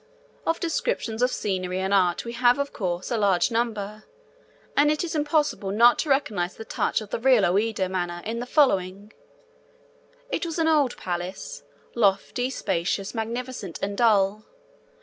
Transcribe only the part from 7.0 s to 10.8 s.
of the real Ouida manner in the following: It was an